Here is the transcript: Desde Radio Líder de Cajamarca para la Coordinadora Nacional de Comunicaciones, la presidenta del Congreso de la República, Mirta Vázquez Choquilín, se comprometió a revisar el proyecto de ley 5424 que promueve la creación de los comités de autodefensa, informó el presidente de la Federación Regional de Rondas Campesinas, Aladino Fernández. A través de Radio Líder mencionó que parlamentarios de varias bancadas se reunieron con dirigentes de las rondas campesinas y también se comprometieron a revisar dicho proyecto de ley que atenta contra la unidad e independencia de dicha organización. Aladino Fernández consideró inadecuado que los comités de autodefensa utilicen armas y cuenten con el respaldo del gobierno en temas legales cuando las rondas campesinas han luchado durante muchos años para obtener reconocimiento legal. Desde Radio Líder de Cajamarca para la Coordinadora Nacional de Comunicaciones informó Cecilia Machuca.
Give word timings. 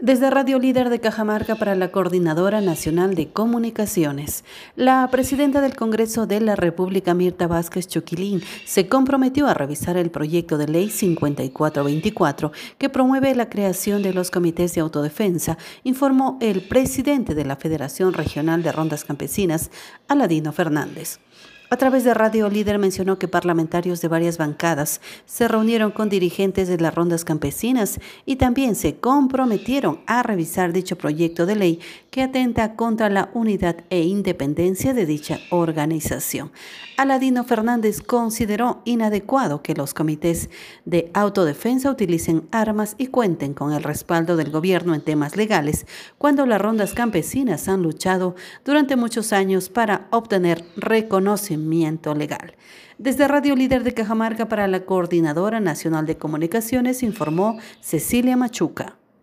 Desde 0.00 0.30
Radio 0.30 0.60
Líder 0.60 0.90
de 0.90 1.00
Cajamarca 1.00 1.56
para 1.56 1.74
la 1.74 1.90
Coordinadora 1.90 2.60
Nacional 2.60 3.16
de 3.16 3.30
Comunicaciones, 3.30 4.44
la 4.76 5.08
presidenta 5.10 5.60
del 5.60 5.74
Congreso 5.74 6.28
de 6.28 6.40
la 6.40 6.54
República, 6.54 7.14
Mirta 7.14 7.48
Vázquez 7.48 7.88
Choquilín, 7.88 8.40
se 8.64 8.88
comprometió 8.88 9.48
a 9.48 9.54
revisar 9.54 9.96
el 9.96 10.12
proyecto 10.12 10.56
de 10.56 10.68
ley 10.68 10.88
5424 10.88 12.52
que 12.78 12.88
promueve 12.88 13.34
la 13.34 13.50
creación 13.50 14.04
de 14.04 14.14
los 14.14 14.30
comités 14.30 14.72
de 14.76 14.82
autodefensa, 14.82 15.58
informó 15.82 16.38
el 16.40 16.68
presidente 16.68 17.34
de 17.34 17.44
la 17.44 17.56
Federación 17.56 18.12
Regional 18.12 18.62
de 18.62 18.70
Rondas 18.70 19.04
Campesinas, 19.04 19.72
Aladino 20.06 20.52
Fernández. 20.52 21.18
A 21.70 21.76
través 21.76 22.02
de 22.02 22.14
Radio 22.14 22.48
Líder 22.48 22.78
mencionó 22.78 23.18
que 23.18 23.28
parlamentarios 23.28 24.00
de 24.00 24.08
varias 24.08 24.38
bancadas 24.38 25.02
se 25.26 25.48
reunieron 25.48 25.90
con 25.90 26.08
dirigentes 26.08 26.66
de 26.66 26.80
las 26.80 26.94
rondas 26.94 27.26
campesinas 27.26 28.00
y 28.24 28.36
también 28.36 28.74
se 28.74 28.96
comprometieron 28.96 30.00
a 30.06 30.22
revisar 30.22 30.72
dicho 30.72 30.96
proyecto 30.96 31.44
de 31.44 31.56
ley 31.56 31.80
que 32.10 32.22
atenta 32.22 32.74
contra 32.74 33.10
la 33.10 33.28
unidad 33.34 33.84
e 33.90 34.00
independencia 34.00 34.94
de 34.94 35.04
dicha 35.04 35.40
organización. 35.50 36.52
Aladino 36.96 37.44
Fernández 37.44 38.00
consideró 38.00 38.80
inadecuado 38.86 39.62
que 39.62 39.74
los 39.74 39.92
comités 39.92 40.48
de 40.86 41.10
autodefensa 41.12 41.90
utilicen 41.90 42.48
armas 42.50 42.94
y 42.96 43.08
cuenten 43.08 43.52
con 43.52 43.74
el 43.74 43.82
respaldo 43.82 44.36
del 44.36 44.50
gobierno 44.50 44.94
en 44.94 45.02
temas 45.02 45.36
legales 45.36 45.86
cuando 46.16 46.46
las 46.46 46.62
rondas 46.62 46.94
campesinas 46.94 47.68
han 47.68 47.82
luchado 47.82 48.36
durante 48.64 48.96
muchos 48.96 49.34
años 49.34 49.68
para 49.68 50.08
obtener 50.10 50.64
reconocimiento 50.76 51.57
legal. 52.14 52.54
Desde 52.98 53.28
Radio 53.28 53.56
Líder 53.56 53.84
de 53.84 53.94
Cajamarca 53.94 54.48
para 54.48 54.68
la 54.68 54.84
Coordinadora 54.84 55.60
Nacional 55.60 56.06
de 56.06 56.16
Comunicaciones 56.16 57.02
informó 57.02 57.58
Cecilia 57.80 58.36
Machuca. 58.36 58.97